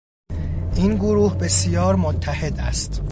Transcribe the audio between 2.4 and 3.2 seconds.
است.